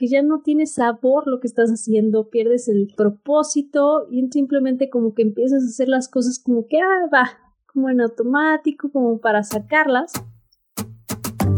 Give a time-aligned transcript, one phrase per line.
[0.00, 5.12] que ya no tiene sabor lo que estás haciendo, pierdes el propósito y simplemente como
[5.14, 7.28] que empiezas a hacer las cosas como que, ah, va,
[7.66, 10.14] como en automático, como para sacarlas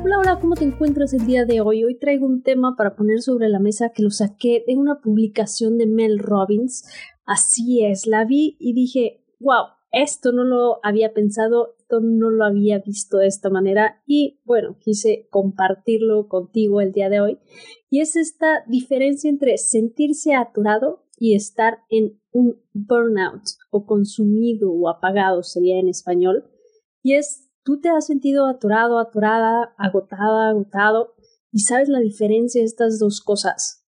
[0.00, 1.82] Hola, hola, ¿cómo te encuentras el día de hoy?
[1.82, 5.76] Hoy traigo un tema para poner sobre la mesa que lo saqué de una publicación
[5.76, 6.88] de Mel Robbins.
[7.26, 12.44] Así es, la vi y dije, wow, esto no lo había pensado, esto no lo
[12.44, 17.38] había visto de esta manera y bueno, quise compartirlo contigo el día de hoy.
[17.90, 24.88] Y es esta diferencia entre sentirse aturado y estar en un burnout o consumido o
[24.88, 26.44] apagado sería en español.
[27.02, 31.12] Y es tú te has sentido atorado, atorada, agotada, agotado
[31.52, 33.84] y sabes la diferencia de estas dos cosas.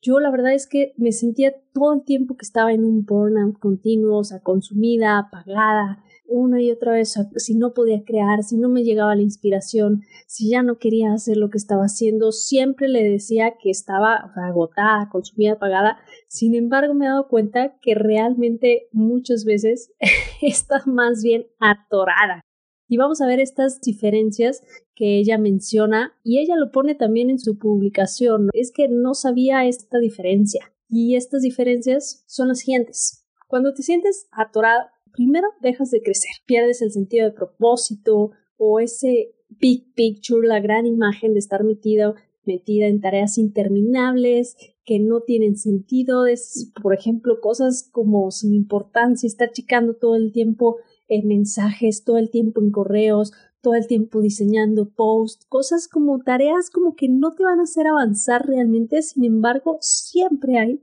[0.00, 3.58] Yo la verdad es que me sentía todo el tiempo que estaba en un burnout
[3.58, 8.68] continuo, o sea, consumida, apagada, una y otra vez, si no podía crear, si no
[8.68, 13.02] me llegaba la inspiración, si ya no quería hacer lo que estaba haciendo, siempre le
[13.02, 15.98] decía que estaba agotada, consumida, apagada.
[16.28, 19.92] Sin embargo, me he dado cuenta que realmente muchas veces
[20.40, 22.44] está más bien atorada.
[22.88, 24.62] Y vamos a ver estas diferencias
[24.94, 28.48] que ella menciona y ella lo pone también en su publicación.
[28.52, 30.72] Es que no sabía esta diferencia.
[30.88, 33.24] Y estas diferencias son las siguientes.
[33.48, 39.34] Cuando te sientes atorada, primero dejas de crecer, pierdes el sentido de propósito o ese
[39.48, 45.56] big picture, la gran imagen de estar metido, metida en tareas interminables que no tienen
[45.56, 50.76] sentido, es, por ejemplo, cosas como sin importancia, estar checando todo el tiempo
[51.08, 56.70] en mensajes, todo el tiempo en correos, todo el tiempo diseñando posts, cosas como tareas
[56.70, 60.80] como que no te van a hacer avanzar realmente, sin embargo, siempre hay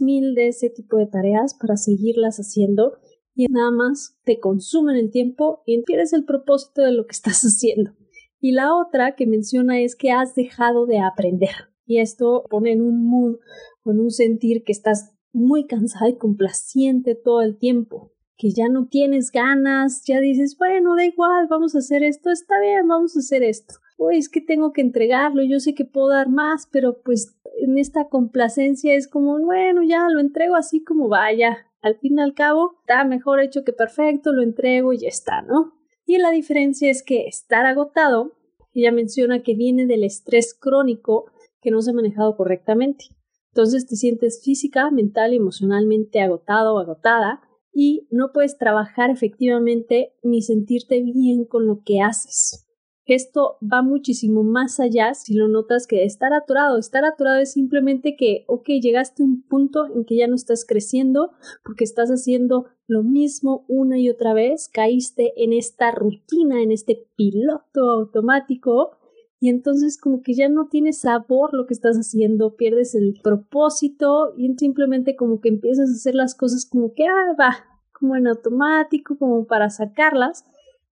[0.00, 2.98] mil de ese tipo de tareas para seguirlas haciendo
[3.34, 7.42] y nada más te consumen el tiempo y pierdes el propósito de lo que estás
[7.42, 7.92] haciendo.
[8.40, 11.70] Y la otra que menciona es que has dejado de aprender.
[11.86, 13.36] Y esto pone en un mood,
[13.84, 18.86] en un sentir que estás muy cansada y complaciente todo el tiempo que ya no
[18.86, 23.20] tienes ganas, ya dices, bueno, da igual, vamos a hacer esto, está bien, vamos a
[23.20, 23.76] hacer esto.
[23.98, 27.78] Uy, es que tengo que entregarlo, yo sé que puedo dar más, pero pues en
[27.78, 31.66] esta complacencia es como, bueno, ya lo entrego así como vaya.
[31.80, 35.40] Al fin y al cabo, está mejor hecho que perfecto, lo entrego y ya está,
[35.42, 35.72] ¿no?
[36.04, 38.36] Y la diferencia es que estar agotado,
[38.74, 41.30] ella menciona que viene del estrés crónico
[41.62, 43.06] que no se ha manejado correctamente.
[43.48, 47.40] Entonces te sientes física, mental y emocionalmente agotado o agotada
[47.78, 52.66] y no puedes trabajar efectivamente ni sentirte bien con lo que haces.
[53.04, 56.78] Esto va muchísimo más allá si lo notas que estar atorado.
[56.78, 60.64] Estar atorado es simplemente que, ok, llegaste a un punto en que ya no estás
[60.64, 61.32] creciendo
[61.64, 67.06] porque estás haciendo lo mismo una y otra vez, caíste en esta rutina, en este
[67.14, 68.92] piloto automático
[69.38, 74.32] y entonces como que ya no tienes sabor lo que estás haciendo, pierdes el propósito
[74.36, 77.56] y simplemente como que empiezas a hacer las cosas como que, ah, va,
[77.92, 80.44] como en automático, como para sacarlas.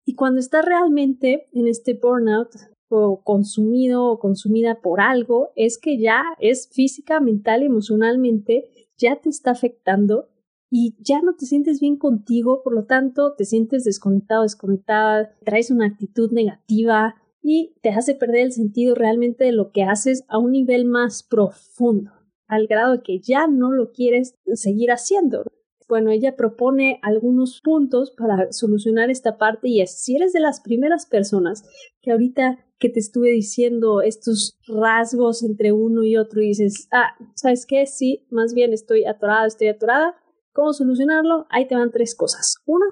[0.05, 2.51] Y cuando estás realmente en este burnout
[2.89, 9.29] o consumido o consumida por algo, es que ya es física, mental emocionalmente, ya te
[9.29, 10.29] está afectando
[10.69, 15.71] y ya no te sientes bien contigo, por lo tanto te sientes desconectado, desconectada, traes
[15.71, 20.39] una actitud negativa, y te hace perder el sentido realmente de lo que haces a
[20.39, 22.13] un nivel más profundo,
[22.47, 25.45] al grado que ya no lo quieres seguir haciendo.
[25.89, 30.61] Bueno, ella propone algunos puntos para solucionar esta parte y es, si eres de las
[30.61, 31.65] primeras personas
[32.01, 37.15] que ahorita que te estuve diciendo estos rasgos entre uno y otro y dices, ah,
[37.35, 37.87] ¿sabes qué?
[37.87, 40.17] Sí, más bien estoy atorada, estoy atorada.
[40.53, 41.47] ¿Cómo solucionarlo?
[41.51, 42.57] Ahí te van tres cosas.
[42.67, 42.87] Uno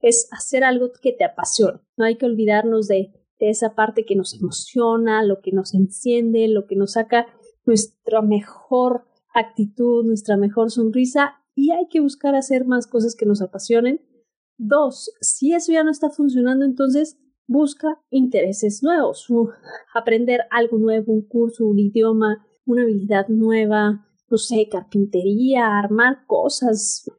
[0.00, 1.80] es hacer algo que te apasione.
[1.96, 6.66] No hay que olvidarnos de esa parte que nos emociona, lo que nos enciende, lo
[6.66, 7.26] que nos saca
[7.66, 13.42] nuestra mejor actitud, nuestra mejor sonrisa y hay que buscar hacer más cosas que nos
[13.42, 14.00] apasionen.
[14.56, 19.26] Dos, si eso ya no está funcionando, entonces busca intereses nuevos,
[19.94, 27.10] aprender algo nuevo, un curso, un idioma, una habilidad nueva, no sé, carpintería, armar cosas,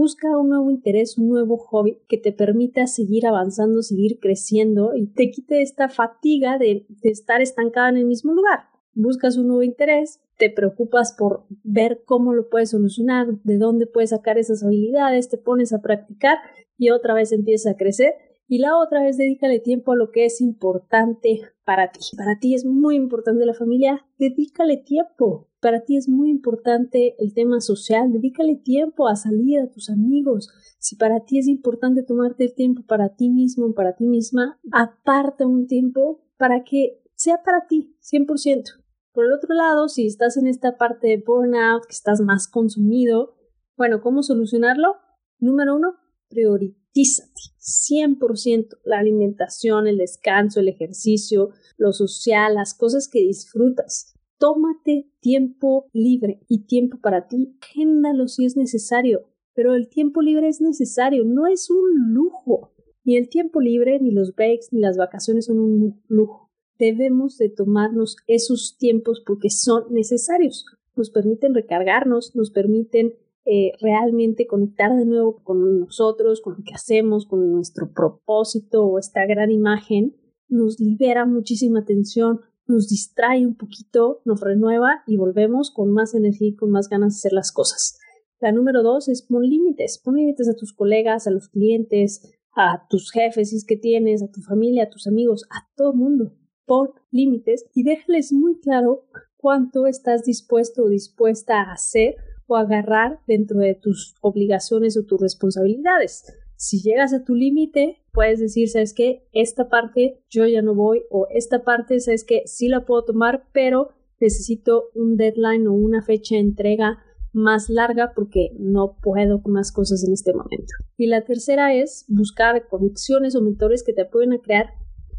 [0.00, 5.08] Busca un nuevo interés, un nuevo hobby que te permita seguir avanzando, seguir creciendo y
[5.08, 8.60] te quite esta fatiga de, estar estancada en el mismo lugar.
[8.94, 14.08] buscas un nuevo interés, te preocupas por ver cómo lo puedes solucionar, de dónde puedes
[14.08, 16.38] sacar esas habilidades, te pones a practicar
[16.78, 18.14] y otra vez empieza a crecer.
[18.48, 22.00] Y la otra vez dedícale tiempo a lo que es importante para ti.
[22.16, 25.49] Para ti es muy importante la familia, dedícale tiempo.
[25.60, 30.48] Para ti es muy importante el tema social, dedícale tiempo a salir a tus amigos.
[30.78, 35.46] Si para ti es importante tomarte el tiempo para ti mismo, para ti misma, aparta
[35.46, 38.80] un tiempo para que sea para ti, 100%.
[39.12, 43.34] Por el otro lado, si estás en esta parte de burnout, que estás más consumido,
[43.76, 44.94] bueno, ¿cómo solucionarlo?
[45.38, 45.96] Número uno,
[46.28, 47.30] prioritízate.
[47.58, 54.14] 100% la alimentación, el descanso, el ejercicio, lo social, las cosas que disfrutas.
[54.40, 57.56] Tómate tiempo libre y tiempo para ti.
[57.62, 59.28] Agéndalo si es necesario.
[59.54, 62.72] Pero el tiempo libre es necesario, no es un lujo.
[63.04, 66.50] Ni el tiempo libre, ni los breaks, ni las vacaciones son un lujo
[66.80, 70.64] debemos de tomarnos esos tiempos porque son necesarios.
[70.96, 73.14] Nos permiten recargarnos, nos permiten
[73.44, 78.98] eh, realmente conectar de nuevo con nosotros, con lo que hacemos, con nuestro propósito o
[78.98, 80.16] esta gran imagen.
[80.48, 82.40] Nos libera muchísima tensión,
[82.70, 87.14] nos distrae un poquito, nos renueva y volvemos con más energía y con más ganas
[87.14, 87.98] de hacer las cosas.
[88.40, 92.86] La número dos es pon límites, pon límites a tus colegas, a los clientes, a
[92.88, 95.98] tus jefes si es que tienes, a tu familia, a tus amigos, a todo el
[95.98, 96.32] mundo
[96.70, 99.04] pon límites y déjales muy claro
[99.36, 102.14] cuánto estás dispuesto o dispuesta a hacer
[102.46, 106.32] o agarrar dentro de tus obligaciones o tus responsabilidades.
[106.60, 111.04] Si llegas a tu límite, puedes decir, sabes que esta parte yo ya no voy
[111.08, 116.02] o esta parte, sabes que sí la puedo tomar, pero necesito un deadline o una
[116.02, 116.98] fecha de entrega
[117.32, 120.74] más larga porque no puedo con más cosas en este momento.
[120.98, 124.74] Y la tercera es buscar conexiones o mentores que te apoyen a crear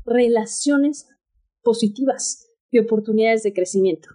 [0.06, 1.08] relaciones
[1.64, 4.10] positivas y oportunidades de crecimiento.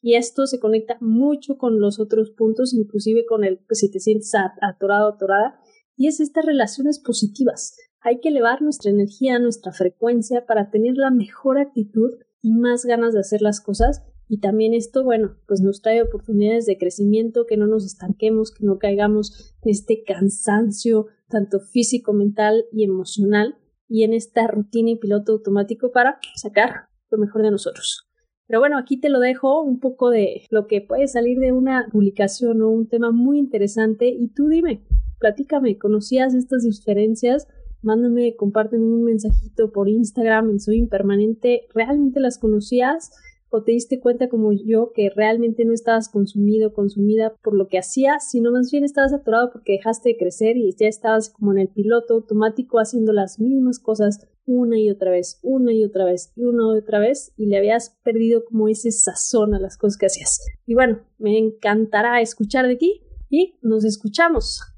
[0.00, 4.32] Y esto se conecta mucho con los otros puntos, inclusive con el si te sientes
[4.62, 5.58] atorado, atorada,
[5.98, 7.76] y es estas relaciones positivas.
[8.00, 13.12] Hay que elevar nuestra energía, nuestra frecuencia para tener la mejor actitud y más ganas
[13.12, 14.04] de hacer las cosas.
[14.28, 18.64] Y también esto, bueno, pues nos trae oportunidades de crecimiento, que no nos estanquemos, que
[18.64, 23.58] no caigamos en este cansancio, tanto físico, mental y emocional,
[23.88, 28.08] y en esta rutina y piloto automático para sacar lo mejor de nosotros.
[28.46, 31.88] Pero bueno, aquí te lo dejo un poco de lo que puede salir de una
[31.90, 34.84] publicación o un tema muy interesante y tú dime,
[35.18, 37.46] platícame, ¿conocías estas diferencias?
[37.82, 43.12] Mándame, compárteme un mensajito por Instagram en Soy Impermanente, ¿realmente las conocías?
[43.50, 47.78] o te diste cuenta como yo que realmente no estabas consumido, consumida por lo que
[47.78, 51.58] hacías, sino más bien estabas atorado porque dejaste de crecer y ya estabas como en
[51.58, 56.32] el piloto automático haciendo las mismas cosas una y otra vez, una y otra vez,
[56.34, 59.98] y una y otra vez, y le habías perdido como ese sazón a las cosas
[59.98, 60.40] que hacías.
[60.66, 64.77] Y bueno, me encantará escuchar de ti y nos escuchamos.